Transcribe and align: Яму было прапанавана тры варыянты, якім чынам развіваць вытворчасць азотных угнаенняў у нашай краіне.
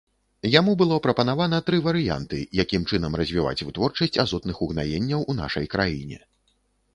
Яму 0.59 0.71
было 0.77 0.95
прапанавана 1.05 1.59
тры 1.67 1.77
варыянты, 1.87 2.39
якім 2.63 2.87
чынам 2.91 3.19
развіваць 3.21 3.63
вытворчасць 3.67 4.19
азотных 4.25 4.57
угнаенняў 4.69 5.29
у 5.35 5.37
нашай 5.43 5.65
краіне. 5.77 6.19